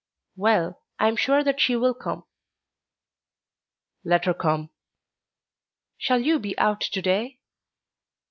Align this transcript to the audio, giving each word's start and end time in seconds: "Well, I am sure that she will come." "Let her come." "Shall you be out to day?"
"Well, 0.35 0.81
I 0.97 1.09
am 1.09 1.15
sure 1.15 1.43
that 1.43 1.59
she 1.61 1.75
will 1.75 1.93
come." 1.93 2.23
"Let 4.03 4.25
her 4.25 4.33
come." 4.33 4.71
"Shall 5.99 6.21
you 6.23 6.39
be 6.39 6.57
out 6.57 6.81
to 6.81 7.01
day?" 7.03 7.39